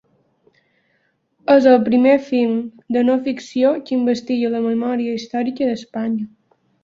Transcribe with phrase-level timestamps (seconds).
[1.55, 2.55] És el primer film
[2.97, 6.27] de no ficció que investiga la memòria històrica d’Espanya.